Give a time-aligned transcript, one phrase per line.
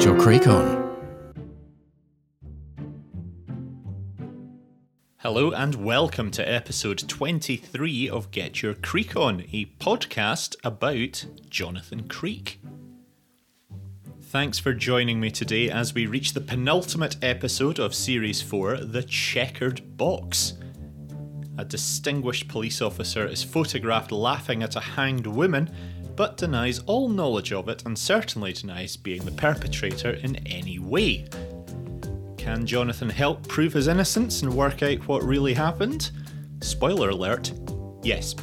[0.00, 0.96] Get your creek on.
[5.18, 12.08] Hello and welcome to episode 23 of Get Your Creek On, a podcast about Jonathan
[12.08, 12.62] Creek.
[14.22, 19.02] Thanks for joining me today as we reach the penultimate episode of Series 4 The
[19.02, 20.54] Checkered Box.
[21.58, 25.70] A distinguished police officer is photographed laughing at a hanged woman,
[26.20, 31.26] but denies all knowledge of it and certainly denies being the perpetrator in any way.
[32.36, 36.10] Can Jonathan help prove his innocence and work out what really happened?
[36.60, 37.54] Spoiler alert
[38.02, 38.36] yes.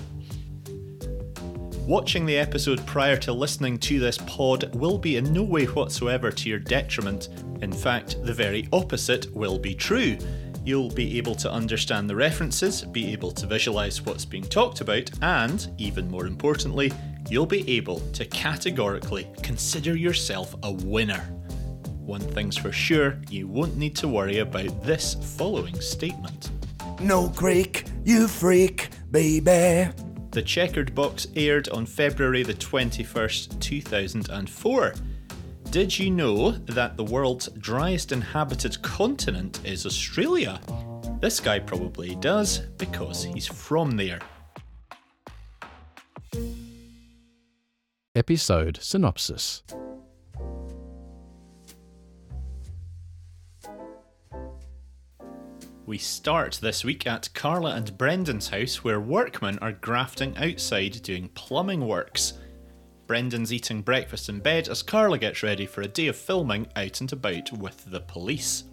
[1.86, 6.32] Watching the episode prior to listening to this pod will be in no way whatsoever
[6.32, 7.30] to your detriment.
[7.62, 10.18] In fact, the very opposite will be true.
[10.66, 15.10] You'll be able to understand the references, be able to visualise what's being talked about,
[15.22, 16.92] and, even more importantly,
[17.30, 21.22] you'll be able to categorically consider yourself a winner.
[22.00, 26.52] One thing's for sure, you won't need to worry about this following statement.
[27.02, 29.92] No creek, you freak, baby.
[30.32, 34.94] The Checkered Box aired on February the 21st, 2004.
[35.70, 40.62] Did you know that the world's driest inhabited continent is Australia?
[41.20, 44.20] This guy probably does because he's from there.
[48.18, 49.62] Episode synopsis.
[55.86, 61.30] We start this week at Carla and Brendan's house where workmen are grafting outside doing
[61.36, 62.34] plumbing works.
[63.06, 67.00] Brendan's eating breakfast in bed as Carla gets ready for a day of filming out
[67.00, 68.64] and about with the police.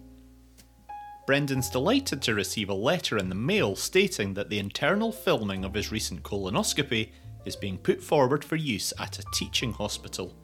[1.27, 5.75] Brendan's delighted to receive a letter in the mail stating that the internal filming of
[5.75, 7.11] his recent colonoscopy
[7.45, 10.35] is being put forward for use at a teaching hospital.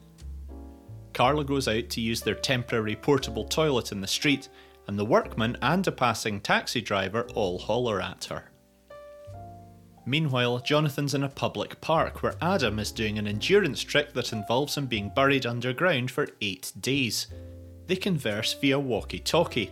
[1.13, 4.49] Carla goes out to use their temporary portable toilet in the street
[4.87, 8.51] and the workman and a passing taxi driver all holler at her.
[10.05, 14.75] Meanwhile, Jonathan's in a public park where Adam is doing an endurance trick that involves
[14.75, 17.27] him being buried underground for eight days.
[17.85, 19.71] They converse via walkie talkie.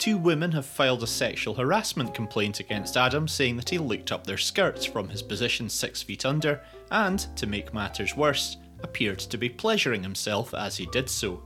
[0.00, 4.26] Two women have filed a sexual harassment complaint against Adam, saying that he looked up
[4.26, 9.36] their skirts from his position six feet under and, to make matters worse, appeared to
[9.36, 11.42] be pleasuring himself as he did so.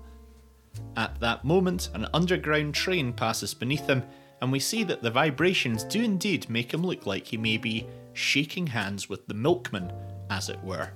[0.97, 4.05] At that moment, an underground train passes beneath him,
[4.41, 7.89] and we see that the vibrations do indeed make him look like he may be
[8.13, 9.93] shaking hands with the milkman,
[10.31, 10.91] as it were.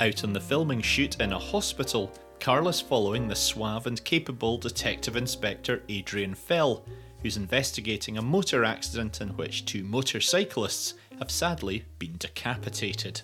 [0.00, 2.10] Out on the filming shoot in a hospital,
[2.40, 6.84] Carla's following the suave and capable Detective Inspector Adrian Fell,
[7.22, 13.22] who's investigating a motor accident in which two motorcyclists have sadly been decapitated.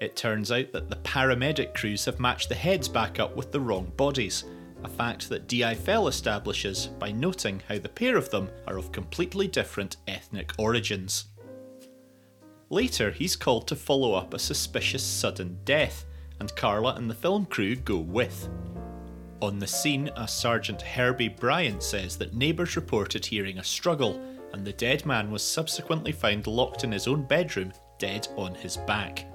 [0.00, 3.60] It turns out that the paramedic crews have matched the heads back up with the
[3.60, 4.44] wrong bodies,
[4.84, 5.74] a fact that D.I.
[5.74, 11.24] Fell establishes by noting how the pair of them are of completely different ethnic origins.
[12.70, 16.04] Later, he's called to follow up a suspicious sudden death,
[16.40, 18.48] and Carla and the film crew go with.
[19.40, 24.20] On the scene, a Sergeant Herbie Bryant says that neighbours reported hearing a struggle,
[24.52, 28.76] and the dead man was subsequently found locked in his own bedroom, dead on his
[28.78, 29.26] back.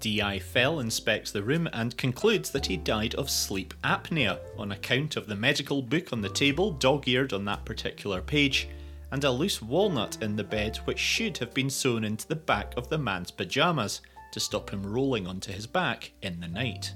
[0.00, 0.38] D.I.
[0.38, 5.26] Fell inspects the room and concludes that he died of sleep apnea on account of
[5.26, 8.68] the medical book on the table, dog eared on that particular page,
[9.10, 12.76] and a loose walnut in the bed which should have been sewn into the back
[12.76, 14.02] of the man's pyjamas
[14.36, 16.92] to stop him rolling onto his back in the night.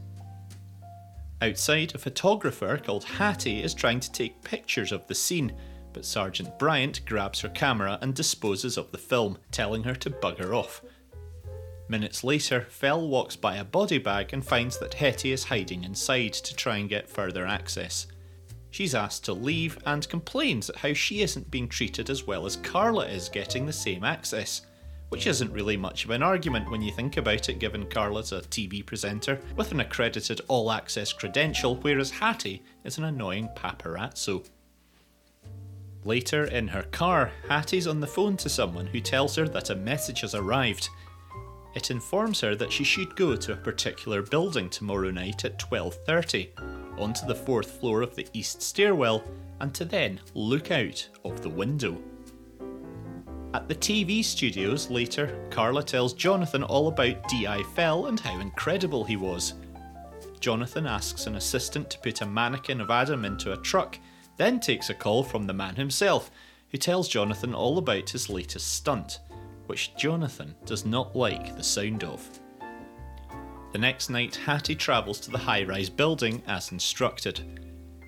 [1.40, 5.54] Outside, a photographer called Hattie is trying to take pictures of the scene,
[5.94, 10.54] but Sergeant Bryant grabs her camera and disposes of the film, telling her to bugger
[10.54, 10.82] off.
[11.88, 16.34] Minutes later, Fell walks by a body bag and finds that Hetty is hiding inside
[16.34, 18.06] to try and get further access.
[18.70, 22.56] She's asked to leave and complains at how she isn't being treated as well as
[22.56, 24.66] Carla is getting the same access.
[25.10, 28.40] Which isn't really much of an argument when you think about it, given Carla's a
[28.40, 34.44] TV presenter with an accredited all access credential, whereas Hattie is an annoying paparazzo.
[36.04, 39.76] Later, in her car, Hattie's on the phone to someone who tells her that a
[39.76, 40.88] message has arrived
[41.74, 46.50] it informs her that she should go to a particular building tomorrow night at 12:30,
[46.98, 49.22] onto the fourth floor of the east stairwell,
[49.60, 52.02] and to then look out of the window.
[53.52, 57.62] At the TV studios later, Carla tells Jonathan all about D.I.
[57.74, 59.54] Fell and how incredible he was.
[60.38, 63.98] Jonathan asks an assistant to put a mannequin of Adam into a truck,
[64.36, 66.30] then takes a call from the man himself,
[66.70, 69.18] who tells Jonathan all about his latest stunt
[69.70, 72.28] which Jonathan does not like the sound of.
[73.70, 77.40] The next night, Hattie travels to the high rise building as instructed.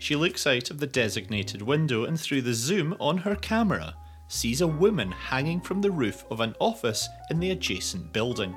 [0.00, 3.94] She looks out of the designated window and through the zoom on her camera
[4.32, 8.56] sees a woman hanging from the roof of an office in the adjacent building.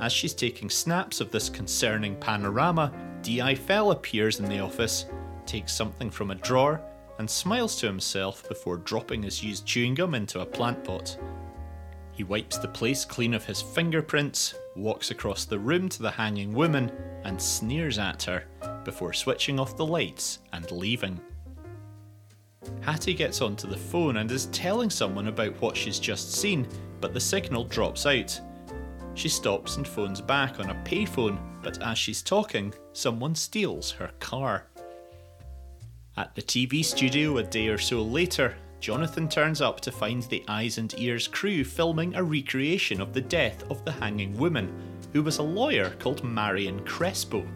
[0.00, 2.92] As she's taking snaps of this concerning panorama,
[3.22, 3.56] D.I.
[3.56, 5.06] Fell appears in the office,
[5.44, 6.80] takes something from a drawer,
[7.18, 11.18] and smiles to himself before dropping his used chewing gum into a plant pot.
[12.12, 16.52] He wipes the place clean of his fingerprints, walks across the room to the hanging
[16.52, 16.92] woman,
[17.24, 18.44] and sneers at her
[18.84, 21.20] before switching off the lights and leaving.
[22.80, 26.66] Hattie gets onto the phone and is telling someone about what she's just seen,
[27.00, 28.40] but the signal drops out.
[29.14, 34.10] She stops and phones back on a payphone, but as she's talking, someone steals her
[34.20, 34.66] car.
[36.16, 40.44] At the TV studio a day or so later, Jonathan turns up to find the
[40.46, 44.72] Eyes and Ears crew filming a recreation of the death of the hanging woman,
[45.12, 47.46] who was a lawyer called Marion Crespo.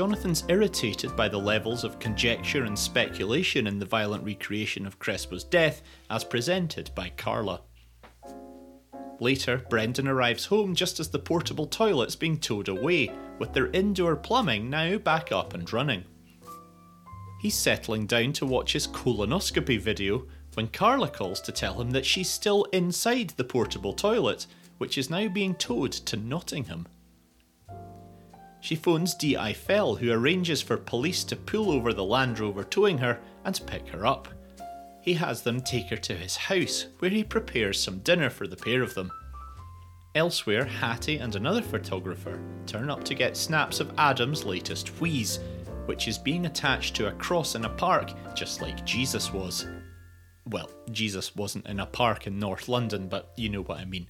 [0.00, 5.44] Jonathan's irritated by the levels of conjecture and speculation in the violent recreation of Crespo's
[5.44, 7.60] death as presented by Carla.
[9.20, 14.16] Later, Brendan arrives home just as the portable toilet's being towed away, with their indoor
[14.16, 16.04] plumbing now back up and running.
[17.42, 22.06] He's settling down to watch his colonoscopy video when Carla calls to tell him that
[22.06, 24.46] she's still inside the portable toilet,
[24.78, 26.86] which is now being towed to Nottingham.
[28.60, 29.52] She phones D.I.
[29.54, 33.88] Fell, who arranges for police to pull over the Land Rover towing her and pick
[33.88, 34.28] her up
[35.00, 38.56] he has them take her to his house, where he prepares some dinner for the
[38.56, 39.10] pair of them.
[40.14, 45.38] Elsewhere, Hattie and another photographer turn up to get snaps of Adam's latest wheeze,
[45.86, 49.66] which is being attached to a cross in a park, just like Jesus was.
[50.46, 54.08] Well, Jesus wasn't in a park in North London, but you know what I mean.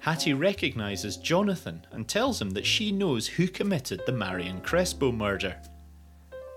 [0.00, 5.56] Hattie recognises Jonathan and tells him that she knows who committed the Marion Crespo murder.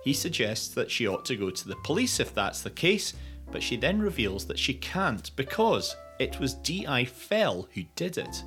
[0.03, 3.13] He suggests that she ought to go to the police if that's the case,
[3.51, 7.05] but she then reveals that she can't because it was D.I.
[7.05, 8.43] Fell who did it.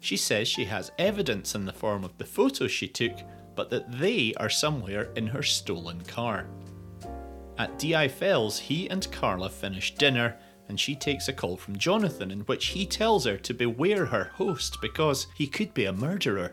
[0.00, 3.18] She says she has evidence in the form of the photos she took,
[3.54, 6.46] but that they are somewhere in her stolen car.
[7.58, 8.08] At D.I.
[8.08, 10.36] Fell's, he and Carla finish dinner,
[10.68, 14.30] and she takes a call from Jonathan in which he tells her to beware her
[14.34, 16.52] host because he could be a murderer.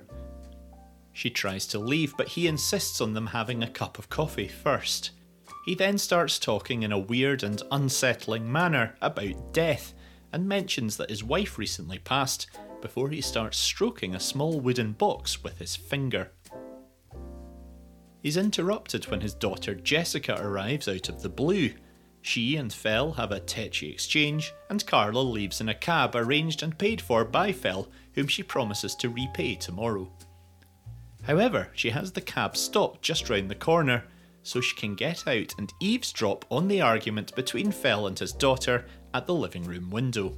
[1.14, 5.12] She tries to leave, but he insists on them having a cup of coffee first.
[5.66, 9.94] He then starts talking in a weird and unsettling manner about death
[10.34, 12.48] and mentions that his wife recently passed
[12.82, 16.32] before he starts stroking a small wooden box with his finger.
[18.22, 21.72] He's interrupted when his daughter Jessica arrives out of the blue.
[22.22, 26.78] She and Fell have a tetchy exchange, and Carla leaves in a cab arranged and
[26.78, 30.12] paid for by Fell, whom she promises to repay tomorrow.
[31.24, 34.06] However, she has the cab stop just round the corner,
[34.44, 38.86] so she can get out and eavesdrop on the argument between Fell and his daughter
[39.14, 40.38] at the living room window.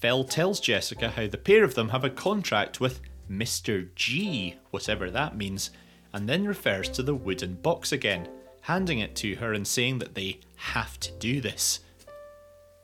[0.00, 3.00] Fell tells Jessica how the pair of them have a contract with
[3.30, 3.94] Mr.
[3.94, 5.70] G, whatever that means,
[6.12, 8.28] and then refers to the wooden box again,
[8.70, 11.80] handing it to her and saying that they have to do this.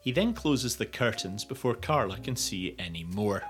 [0.00, 3.44] He then closes the curtains before Carla can see any more.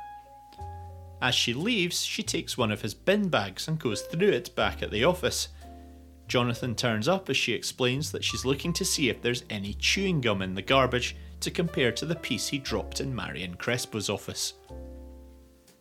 [1.23, 4.83] As she leaves, she takes one of his bin bags and goes through it back
[4.83, 5.49] at the office.
[6.29, 10.21] Jonathan turns up as she explains that she's looking to see if there's any chewing
[10.21, 14.53] gum in the garbage to compare to the piece he dropped in Marion Crespo's office.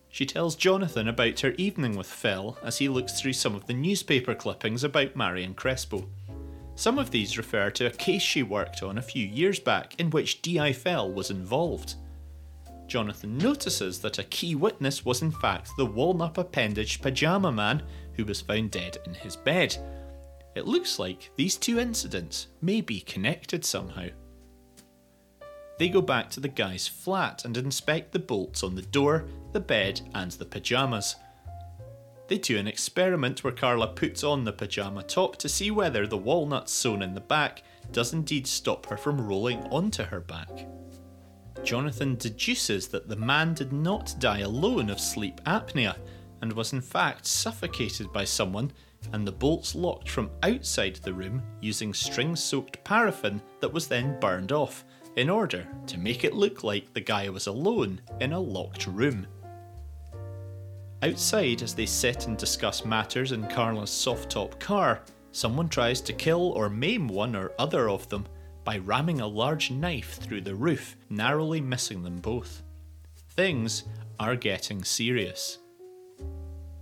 [0.08, 3.74] She tells Jonathan about her evening with Phil as he looks through some of the
[3.74, 6.08] newspaper clippings about Marion Crespo.
[6.76, 10.10] Some of these refer to a case she worked on a few years back in
[10.10, 10.74] which D.I.
[10.74, 11.94] Fell was involved.
[12.86, 18.26] Jonathan notices that a key witness was in fact the walnut appendage pajama man who
[18.26, 19.76] was found dead in his bed.
[20.54, 24.08] It looks like these two incidents may be connected somehow.
[25.78, 29.60] They go back to the guy's flat and inspect the bolts on the door, the
[29.60, 31.16] bed, and the pyjamas.
[32.28, 36.16] They do an experiment where Carla puts on the pyjama top to see whether the
[36.16, 40.66] walnut sewn in the back does indeed stop her from rolling onto her back.
[41.62, 45.96] Jonathan deduces that the man did not die alone of sleep apnea
[46.42, 48.70] and was in fact suffocated by someone,
[49.12, 54.18] and the bolts locked from outside the room using string soaked paraffin that was then
[54.20, 54.84] burned off
[55.16, 59.26] in order to make it look like the guy was alone in a locked room.
[61.02, 66.12] Outside, as they sit and discuss matters in Carla's soft top car, someone tries to
[66.12, 68.26] kill or maim one or other of them
[68.64, 72.62] by ramming a large knife through the roof, narrowly missing them both.
[73.30, 73.84] Things
[74.18, 75.58] are getting serious.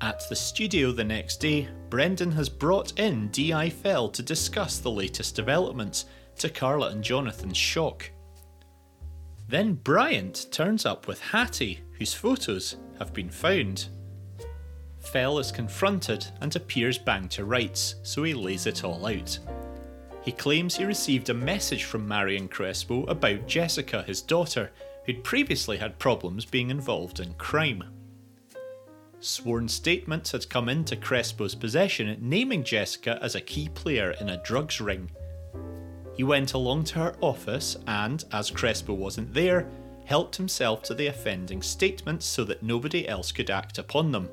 [0.01, 3.71] At the studio the next day, Brendan has brought in D.I.
[3.71, 6.07] Fell to discuss the latest developments,
[6.39, 8.11] to Carla and Jonathan's shock.
[9.49, 13.89] Then Bryant turns up with Hattie, whose photos have been found.
[15.05, 19.39] Fell is confronted and appears banged to rights, so he lays it all out.
[20.23, 24.73] He claims he received a message from Marion Crespo about Jessica, his daughter,
[25.05, 27.85] who'd previously had problems being involved in crime.
[29.21, 34.43] Sworn statements had come into Crespo's possession naming Jessica as a key player in a
[34.43, 35.11] drugs ring.
[36.15, 39.69] He went along to her office and, as Crespo wasn't there,
[40.05, 44.29] helped himself to the offending statements so that nobody else could act upon them.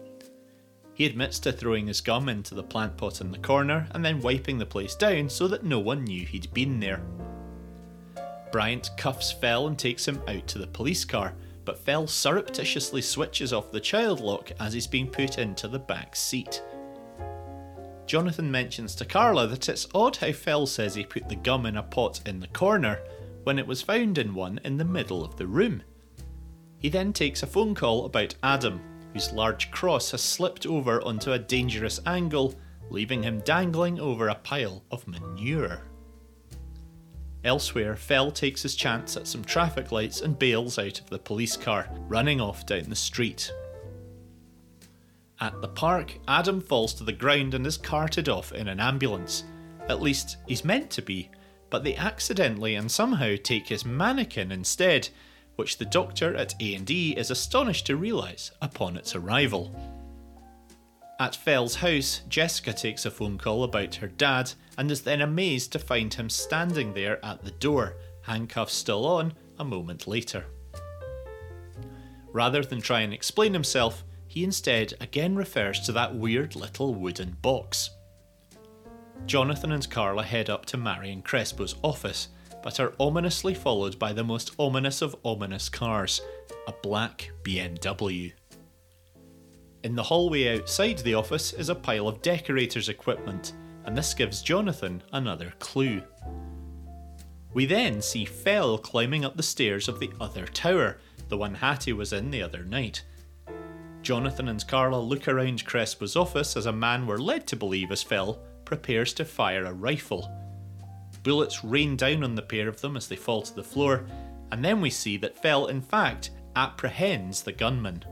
[1.01, 4.21] He admits to throwing his gum into the plant pot in the corner and then
[4.21, 7.01] wiping the place down so that no one knew he'd been there.
[8.51, 11.33] Bryant cuffs Fell and takes him out to the police car,
[11.65, 16.15] but Fell surreptitiously switches off the child lock as he's being put into the back
[16.15, 16.61] seat.
[18.05, 21.77] Jonathan mentions to Carla that it's odd how Fell says he put the gum in
[21.77, 22.99] a pot in the corner
[23.43, 25.81] when it was found in one in the middle of the room.
[26.77, 28.81] He then takes a phone call about Adam,
[29.13, 32.55] whose large cross has slipped over onto a dangerous angle,
[32.89, 35.83] leaving him dangling over a pile of manure.
[37.43, 41.57] Elsewhere, Fell takes his chance at some traffic lights and bails out of the police
[41.57, 43.51] car, running off down the street.
[45.39, 49.43] At the park, Adam falls to the ground and is carted off in an ambulance.
[49.89, 51.31] At least, he's meant to be,
[51.71, 55.09] but they accidentally and somehow take his mannequin instead,
[55.55, 59.75] which the doctor at A&E is astonished to realise upon its arrival.
[61.19, 65.71] At Fell's house, Jessica takes a phone call about her dad and is then amazed
[65.73, 70.45] to find him standing there at the door, handcuffs still on, a moment later.
[72.33, 77.37] Rather than try and explain himself, he instead again refers to that weird little wooden
[77.41, 77.91] box.
[79.25, 82.29] Jonathan and Carla head up to Marion Crespo's office,
[82.63, 86.21] but are ominously followed by the most ominous of ominous cars
[86.67, 88.33] a black BMW.
[89.83, 93.53] In the hallway outside the office is a pile of decorator's equipment,
[93.85, 96.03] and this gives Jonathan another clue.
[97.53, 100.99] We then see Fell climbing up the stairs of the other tower,
[101.29, 103.03] the one Hattie was in the other night.
[104.01, 108.03] Jonathan and Carla look around Crespo's office as a man we're led to believe is
[108.03, 110.29] Fell prepares to fire a rifle.
[111.23, 114.05] Bullets rain down on the pair of them as they fall to the floor,
[114.51, 118.03] and then we see that Fell, in fact, apprehends the gunman.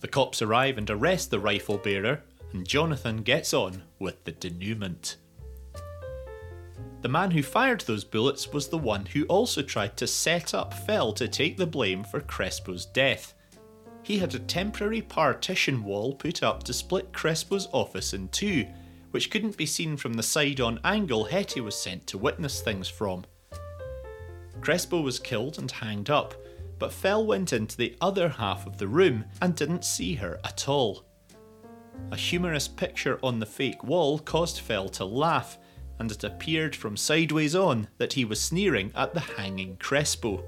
[0.00, 5.16] The cops arrive and arrest the rifle bearer, and Jonathan gets on with the denouement.
[7.02, 10.74] The man who fired those bullets was the one who also tried to set up
[10.74, 13.34] Fell to take the blame for Crespo's death.
[14.02, 18.66] He had a temporary partition wall put up to split Crespo's office in two,
[19.16, 22.86] which couldn't be seen from the side on angle Hetty was sent to witness things
[22.86, 23.24] from.
[24.60, 26.34] Crespo was killed and hanged up,
[26.78, 30.68] but Fell went into the other half of the room and didn't see her at
[30.68, 31.06] all.
[32.10, 35.56] A humorous picture on the fake wall caused Fell to laugh,
[35.98, 40.44] and it appeared from sideways on that he was sneering at the hanging Crespo.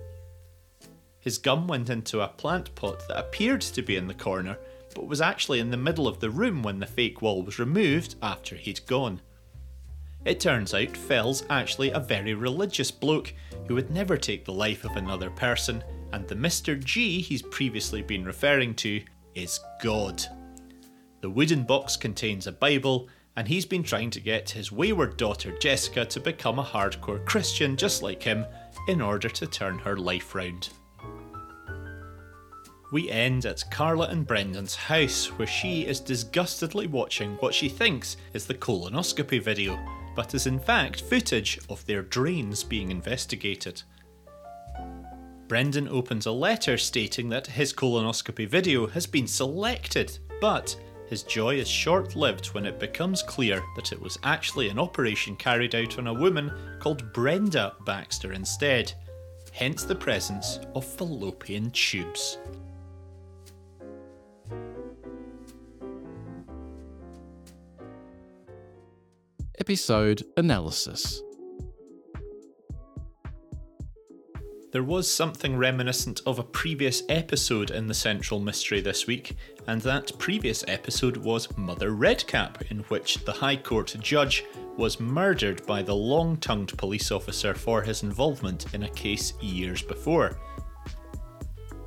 [1.21, 4.59] His gum went into a plant pot that appeared to be in the corner,
[4.99, 8.17] but was actually in the middle of the room when the fake wall was removed
[8.21, 9.21] after he'd gone.
[10.25, 13.33] It turns out Fell's actually a very religious bloke
[13.69, 16.83] who would never take the life of another person, and the Mr.
[16.83, 19.01] G he's previously been referring to
[19.37, 20.21] is God.
[21.21, 25.57] The wooden box contains a Bible, and he's been trying to get his wayward daughter
[25.61, 28.45] Jessica to become a hardcore Christian just like him
[28.89, 30.71] in order to turn her life round.
[32.91, 38.17] We end at Carla and Brendan's house, where she is disgustedly watching what she thinks
[38.33, 39.79] is the colonoscopy video,
[40.17, 43.83] but is in fact footage of their drains being investigated.
[45.49, 50.75] Brendan opens a letter stating that his colonoscopy video has been selected, but
[51.09, 55.37] his joy is short lived when it becomes clear that it was actually an operation
[55.37, 58.93] carried out on a woman called Brenda Baxter instead,
[59.53, 62.39] hence the presence of fallopian tubes.
[69.61, 71.21] Episode Analysis
[74.71, 79.37] There was something reminiscent of a previous episode in the Central Mystery this week,
[79.67, 84.45] and that previous episode was Mother Redcap, in which the High Court judge
[84.77, 89.83] was murdered by the long tongued police officer for his involvement in a case years
[89.83, 90.39] before.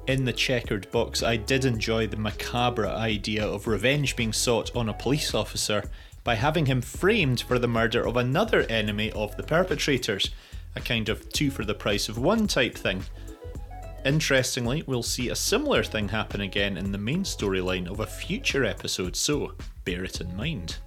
[0.07, 4.89] In the checkered box, I did enjoy the macabre idea of revenge being sought on
[4.89, 5.89] a police officer
[6.23, 10.29] by having him framed for the murder of another enemy of the perpetrators,
[10.75, 13.03] a kind of two for the price of one type thing.
[14.05, 18.65] Interestingly, we'll see a similar thing happen again in the main storyline of a future
[18.65, 19.53] episode, so
[19.85, 20.77] bear it in mind.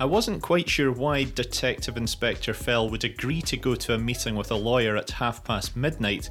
[0.00, 4.34] I wasn't quite sure why Detective Inspector Fell would agree to go to a meeting
[4.34, 6.28] with a lawyer at half past midnight.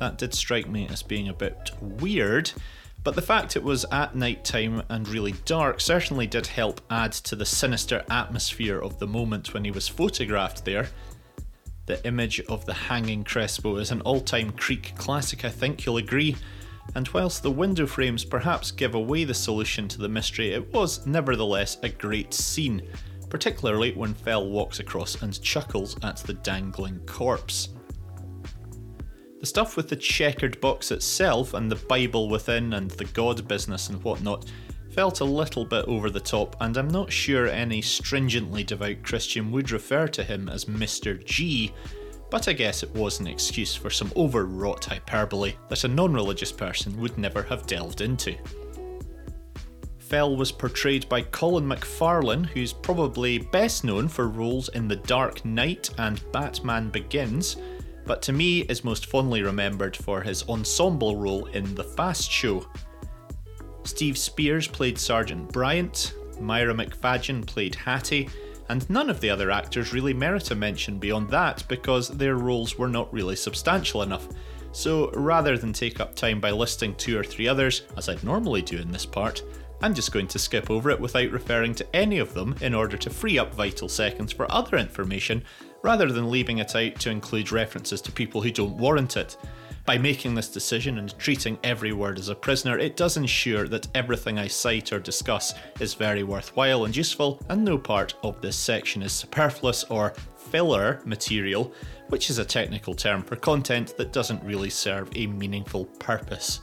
[0.00, 2.50] That did strike me as being a bit weird,
[3.04, 7.12] but the fact it was at night time and really dark certainly did help add
[7.12, 10.88] to the sinister atmosphere of the moment when he was photographed there.
[11.86, 15.96] The image of the hanging Crespo is an all time Creek classic, I think you'll
[15.96, 16.36] agree.
[16.94, 21.06] And whilst the window frames perhaps give away the solution to the mystery, it was
[21.06, 22.82] nevertheless a great scene,
[23.28, 27.70] particularly when Fell walks across and chuckles at the dangling corpse.
[29.40, 33.88] The stuff with the checkered box itself and the Bible within and the God business
[33.88, 34.50] and whatnot
[34.90, 39.52] felt a little bit over the top, and I'm not sure any stringently devout Christian
[39.52, 41.24] would refer to him as Mr.
[41.24, 41.72] G,
[42.30, 46.50] but I guess it was an excuse for some overwrought hyperbole that a non religious
[46.50, 48.36] person would never have delved into.
[49.98, 55.44] Fell was portrayed by Colin McFarlane, who's probably best known for roles in The Dark
[55.44, 57.56] Knight and Batman Begins,
[58.08, 62.66] but to me is most fondly remembered for his ensemble role in The Fast Show.
[63.84, 68.30] Steve Speirs played Sergeant Bryant, Myra McFadyen played Hattie,
[68.70, 72.78] and none of the other actors really merit a mention beyond that because their roles
[72.78, 74.26] were not really substantial enough.
[74.72, 78.62] So rather than take up time by listing two or three others, as I'd normally
[78.62, 79.42] do in this part,
[79.80, 82.96] I'm just going to skip over it without referring to any of them in order
[82.96, 85.44] to free up vital seconds for other information,
[85.82, 89.36] rather than leaving it out to include references to people who don't warrant it.
[89.86, 93.88] By making this decision and treating every word as a prisoner, it does ensure that
[93.94, 98.56] everything I cite or discuss is very worthwhile and useful, and no part of this
[98.56, 101.72] section is superfluous or filler material,
[102.08, 106.60] which is a technical term for content that doesn't really serve a meaningful purpose.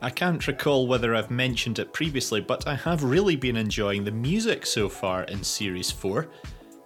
[0.00, 4.10] I can't recall whether I've mentioned it previously, but I have really been enjoying the
[4.10, 6.28] music so far in Series 4.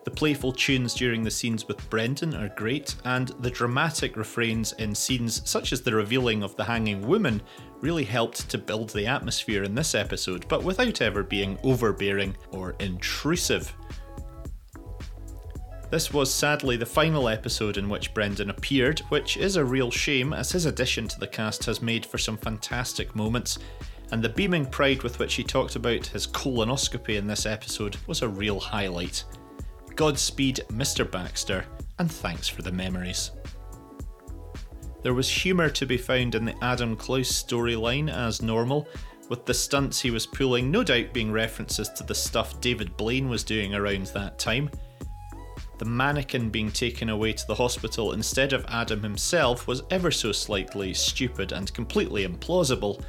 [0.05, 4.95] The playful tunes during the scenes with Brendan are great, and the dramatic refrains in
[4.95, 7.43] scenes such as the revealing of the hanging woman
[7.81, 12.75] really helped to build the atmosphere in this episode, but without ever being overbearing or
[12.81, 13.75] intrusive.
[15.91, 20.35] This was sadly the final episode in which Brendan appeared, which is a real shame
[20.35, 23.59] as his addition to the cast has made for some fantastic moments,
[24.13, 28.23] and the beaming pride with which he talked about his colonoscopy in this episode was
[28.23, 29.25] a real highlight.
[29.99, 31.11] Godspeed, Mr.
[31.11, 31.65] Baxter,
[31.99, 33.33] and thanks for the memories.
[35.03, 38.87] There was humour to be found in the Adam Klaus storyline as normal,
[39.29, 43.29] with the stunts he was pulling no doubt being references to the stuff David Blaine
[43.29, 44.71] was doing around that time.
[45.79, 50.31] The mannequin being taken away to the hospital instead of Adam himself was ever so
[50.31, 53.03] slightly stupid and completely implausible,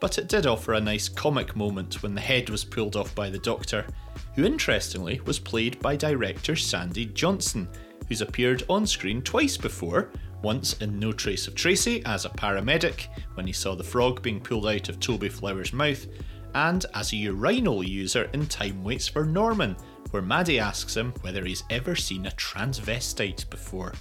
[0.00, 3.30] but it did offer a nice comic moment when the head was pulled off by
[3.30, 3.86] the doctor,
[4.34, 7.68] who interestingly was played by director Sandy Johnson,
[8.08, 10.10] who's appeared on screen twice before.
[10.42, 14.38] Once in No Trace of Tracy as a paramedic when he saw the frog being
[14.38, 16.06] pulled out of Toby Flower's mouth,
[16.54, 19.76] and as a urinal user in Time Waits for Norman,
[20.10, 23.92] where Maddie asks him whether he's ever seen a transvestite before.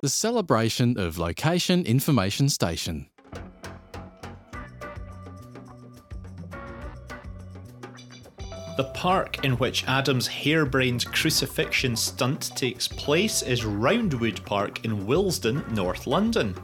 [0.00, 3.08] The celebration of Location Information Station.
[8.76, 15.64] The park in which Adam's harebrained crucifixion stunt takes place is Roundwood Park in Willesden,
[15.74, 16.54] North London.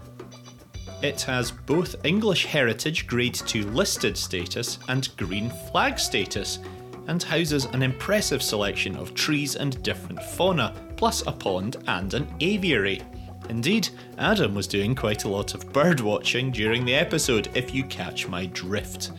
[1.03, 6.61] It has both English Heritage Grade 2 listed status and Green Flag status,
[7.09, 12.33] and houses an impressive selection of trees and different fauna, plus a pond and an
[12.41, 13.03] aviary.
[13.49, 17.85] Indeed, Adam was doing quite a lot of bird watching during the episode, if you
[17.85, 19.11] catch my drift.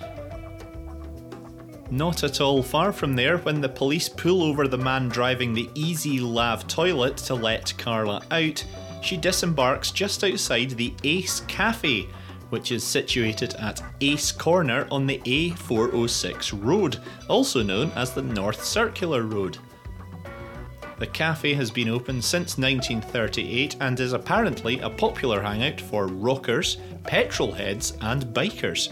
[1.91, 5.69] Not at all far from there when the police pull over the man driving the
[5.75, 8.65] Easy Lav toilet to let Carla out,
[9.01, 12.07] she disembarks just outside the Ace Cafe,
[12.49, 16.97] which is situated at Ace Corner on the A406 road,
[17.29, 19.59] also known as the North Circular Road.
[20.97, 26.77] The cafe has been open since 1938 and is apparently a popular hangout for rockers,
[27.03, 28.91] petrol heads, and bikers.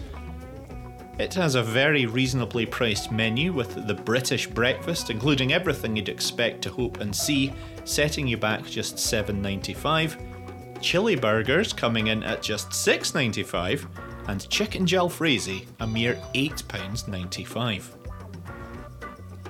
[1.18, 6.60] It has a very reasonably priced menu with the British breakfast, including everything you'd expect
[6.62, 7.52] to hope and see,
[7.84, 10.80] setting you back just $7.95.
[10.80, 13.86] Chili burgers coming in at just $6.95,
[14.28, 18.03] and chicken jalfrezi a mere £8.95.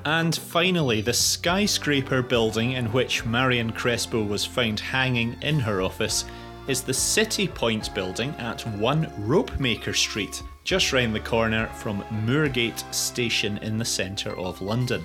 [0.05, 6.27] And finally, the skyscraper building in which Marion Crespo was found hanging in her office
[6.69, 12.95] is the City Point building at 1 Ropemaker Street, just round the corner from Moorgate
[12.95, 15.03] Station in the centre of London.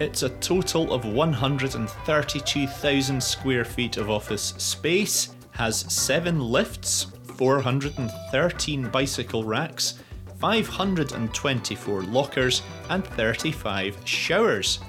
[0.00, 9.44] It's a total of 132,000 square feet of office space, has 7 lifts, 413 bicycle
[9.44, 10.00] racks,
[10.42, 14.80] 524 lockers, and 35 showers.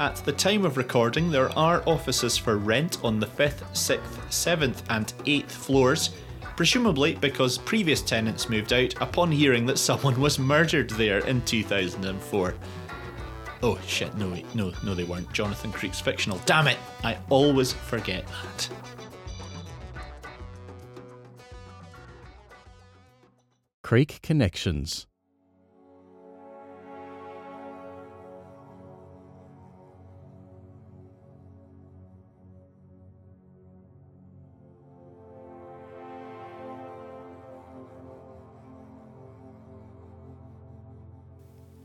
[0.00, 4.82] At the time of recording, there are offices for rent on the 5th, 6th, 7th,
[4.90, 6.10] and 8th floors,
[6.56, 12.54] presumably because previous tenants moved out upon hearing that someone was murdered there in 2004.
[13.62, 15.32] Oh shit, no, wait, no, no, they weren't.
[15.32, 16.40] Jonathan Creek's fictional.
[16.44, 16.78] Damn it!
[17.04, 18.68] I always forget that.
[23.86, 25.06] Creek Connections.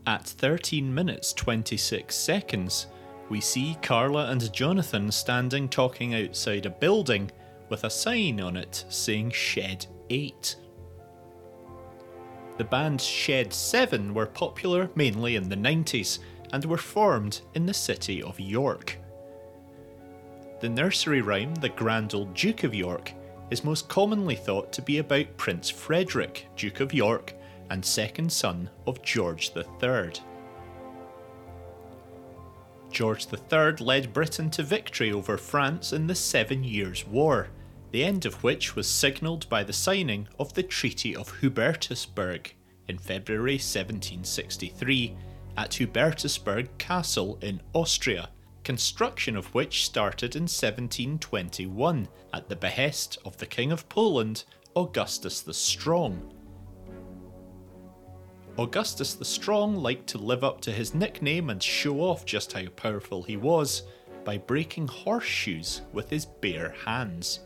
[0.04, 2.88] At 13 minutes 26 seconds,
[3.28, 7.30] we see Carla and Jonathan standing talking outside a building
[7.68, 10.56] with a sign on it saying Shed 8.
[12.62, 16.20] The band Shed 7 were popular mainly in the 90s
[16.52, 18.98] and were formed in the city of York.
[20.60, 23.14] The nursery rhyme, The Grand Old Duke of York,
[23.50, 27.34] is most commonly thought to be about Prince Frederick, Duke of York,
[27.68, 30.12] and second son of George III.
[32.92, 37.48] George III led Britain to victory over France in the Seven Years' War,
[37.92, 42.50] the end of which was signalled by the signing of the Treaty of Hubertusburg
[42.88, 45.14] in February 1763
[45.58, 48.30] at Hubertusburg Castle in Austria,
[48.64, 55.42] construction of which started in 1721 at the behest of the King of Poland, Augustus
[55.42, 56.32] the Strong.
[58.58, 62.66] Augustus the Strong liked to live up to his nickname and show off just how
[62.68, 63.82] powerful he was
[64.24, 67.40] by breaking horseshoes with his bare hands.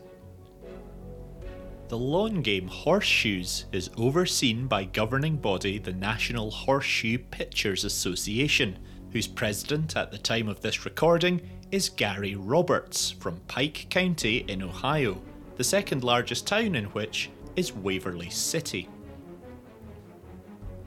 [1.89, 8.77] The lawn game Horseshoes is overseen by governing body the National Horseshoe Pitchers Association,
[9.13, 11.39] whose president at the time of this recording
[11.71, 15.21] is Gary Roberts from Pike County in Ohio,
[15.55, 18.89] the second largest town in which is Waverly City.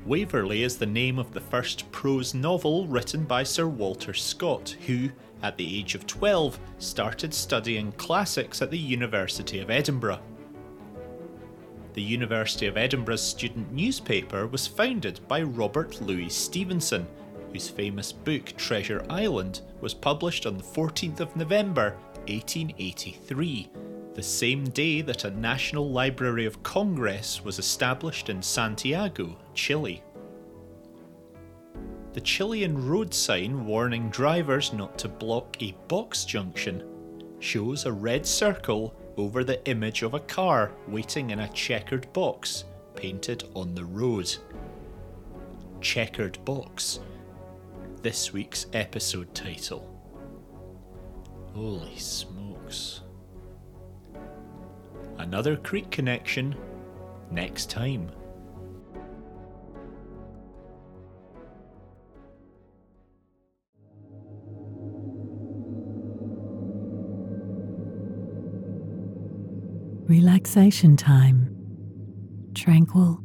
[0.04, 5.08] Waverley is the name of the first prose novel written by Sir Walter Scott, who,
[5.42, 10.20] at the age of 12, started studying classics at the University of Edinburgh.
[11.92, 17.06] The University of Edinburgh's student newspaper was founded by Robert Louis Stevenson,
[17.52, 21.96] whose famous book Treasure Island was published on the 14th of November
[22.28, 23.70] 1883,
[24.14, 30.02] the same day that a National Library of Congress was established in Santiago, Chile.
[32.12, 36.84] The Chilean road sign warning drivers not to block a box junction
[37.40, 42.64] shows a red circle over the image of a car waiting in a checkered box
[42.94, 44.34] painted on the road.
[45.82, 47.00] Checkered Box.
[48.02, 49.86] This week's episode title.
[51.54, 53.02] Holy smokes.
[55.18, 56.56] Another Creek connection
[57.30, 58.10] next time.
[70.10, 71.54] Relaxation time.
[72.52, 73.22] Tranquil,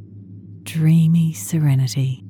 [0.62, 2.24] dreamy serenity.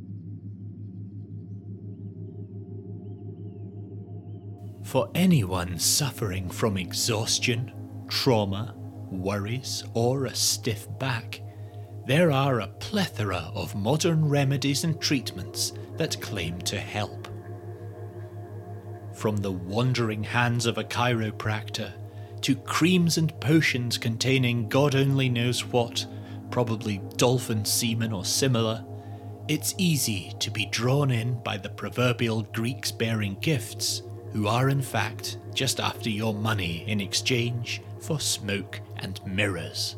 [4.86, 7.74] For anyone suffering from exhaustion,
[8.08, 8.74] trauma,
[9.12, 11.42] worries, or a stiff back,
[12.08, 17.28] there are a plethora of modern remedies and treatments that claim to help.
[19.14, 21.92] From the wandering hands of a chiropractor
[22.46, 26.06] to creams and potions containing God only knows what,
[26.52, 28.86] probably dolphin semen or similar,
[29.48, 34.84] it's easy to be drawn in by the proverbial Greeks bearing gifts, who are in
[34.84, 39.96] fact just after your money in exchange for smoke and mirrors.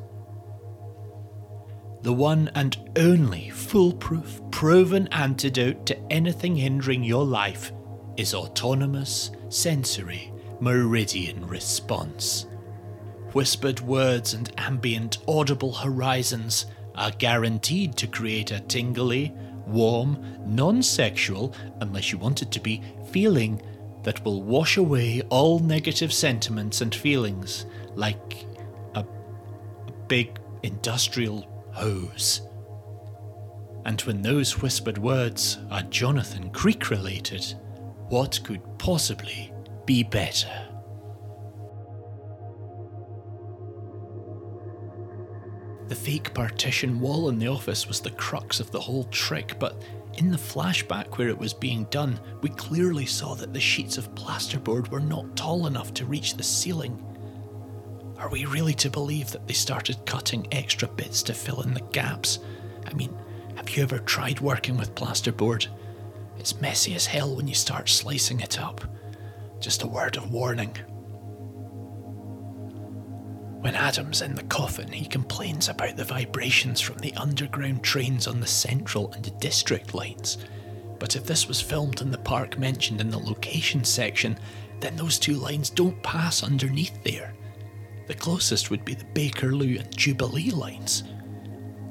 [2.03, 7.73] the one and only foolproof, proven antidote to anything hindering your life
[8.15, 10.26] is autonomous sensory
[10.59, 12.45] meridian response.
[13.33, 16.65] Whispered words and ambient audible horizons
[16.95, 19.33] are guaranteed to create a tingly,
[19.67, 23.61] warm, non sexual, unless you want it to be, feeling
[24.03, 27.65] that will wash away all negative sentiments and feelings
[27.95, 28.45] like
[28.95, 32.41] a, a big industrial hose.
[33.85, 37.53] And when those whispered words are Jonathan Creek related,
[38.09, 39.51] what could possibly
[39.87, 40.51] be better?
[45.87, 49.81] The fake partition wall in the office was the crux of the whole trick, but
[50.17, 54.13] in the flashback where it was being done, we clearly saw that the sheets of
[54.13, 57.01] plasterboard were not tall enough to reach the ceiling.
[58.17, 61.87] Are we really to believe that they started cutting extra bits to fill in the
[61.93, 62.39] gaps?
[62.85, 63.15] I mean,
[63.55, 65.67] have you ever tried working with plasterboard?
[66.37, 68.81] It's messy as hell when you start slicing it up.
[69.59, 70.75] Just a word of warning.
[73.61, 78.39] When Adam's in the coffin, he complains about the vibrations from the underground trains on
[78.39, 80.37] the central and district lines.
[80.99, 84.37] But if this was filmed in the park mentioned in the location section,
[84.79, 87.33] then those two lines don't pass underneath there.
[88.05, 91.03] The closest would be the Bakerloo and Jubilee lines.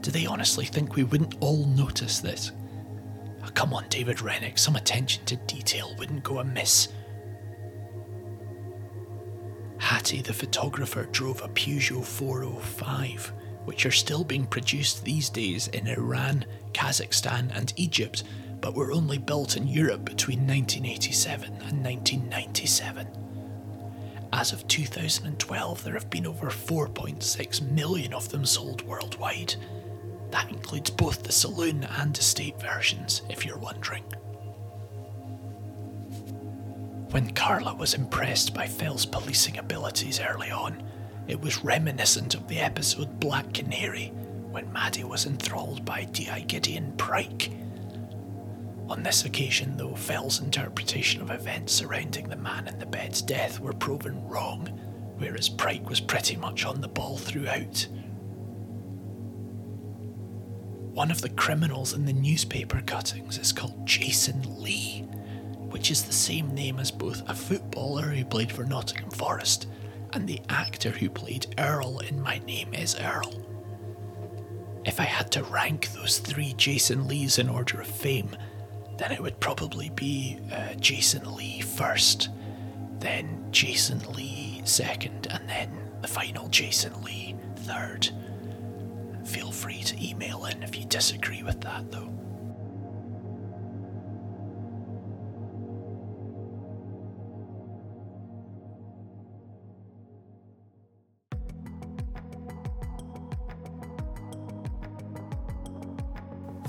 [0.01, 2.53] Do they honestly think we wouldn't all notice this?
[3.45, 6.89] Oh, come on, David Renwick, some attention to detail wouldn't go amiss.
[9.79, 13.33] Hattie the photographer drove a Peugeot 405,
[13.65, 18.25] which are still being produced these days in Iran, Kazakhstan, and Egypt,
[18.61, 23.07] but were only built in Europe between 1987 and 1997.
[24.33, 29.55] As of 2012, there have been over 4.6 million of them sold worldwide.
[30.31, 34.05] That includes both the saloon and estate versions, if you're wondering.
[37.11, 40.83] When Carla was impressed by Phil's policing abilities early on,
[41.29, 44.09] it was reminiscent of the episode Black Canary,
[44.51, 46.41] when Maddie was enthralled by D.I.
[46.41, 47.51] Gideon Pryke.
[48.89, 53.61] On this occasion, though, Fell's interpretation of events surrounding the man in the bed's death
[53.61, 54.67] were proven wrong,
[55.19, 57.87] whereas Pryke was pretty much on the ball throughout.
[60.93, 65.07] One of the criminals in the newspaper cuttings is called Jason Lee,
[65.77, 69.67] which is the same name as both a footballer who played for Nottingham Forest
[70.15, 73.45] and the actor who played Earl in My Name is Earl.
[74.87, 78.35] If I had to rank those three Jason Lees in order of fame,
[78.97, 82.31] then it would probably be uh, Jason Lee first,
[82.99, 88.09] then Jason Lee second, and then the final Jason Lee third.
[89.27, 92.16] Feel free to email in if you disagree with that, though.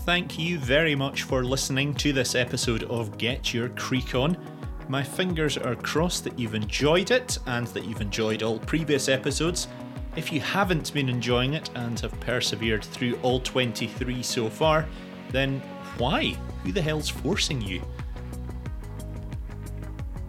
[0.08, 4.38] Thank you very much for listening to this episode of Get Your Creek On.
[4.88, 9.68] My fingers are crossed that you've enjoyed it and that you've enjoyed all previous episodes.
[10.16, 14.88] If you haven't been enjoying it and have persevered through all 23 so far,
[15.32, 15.60] then
[15.98, 16.38] why?
[16.64, 17.82] Who the hell's forcing you?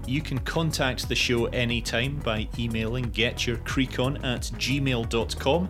[0.09, 5.69] You can contact the show anytime by emailing getyourcreekon at gmail.com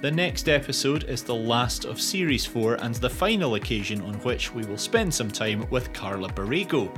[0.00, 4.54] The next episode is the last of Series 4 and the final occasion on which
[4.54, 6.90] we will spend some time with Carla Borrego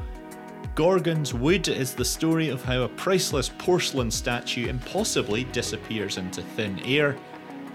[0.75, 6.81] Gorgon's Wood is the story of how a priceless porcelain statue impossibly disappears into thin
[6.81, 7.17] air.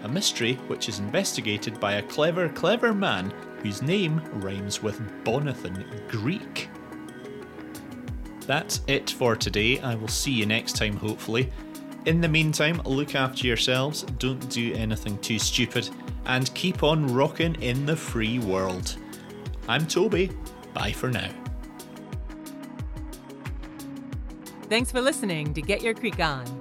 [0.04, 3.32] A mystery which is investigated by a clever, clever man
[3.62, 6.70] whose name rhymes with Bonathan Greek.
[8.48, 9.80] That's it for today.
[9.80, 11.52] I will see you next time, hopefully.
[12.08, 15.90] In the meantime, look after yourselves, don't do anything too stupid,
[16.26, 18.96] and keep on rocking in the free world.
[19.68, 20.32] I'm Toby.
[20.74, 21.30] Bye for now.
[24.70, 26.57] Thanks for listening to Get Your Creek On.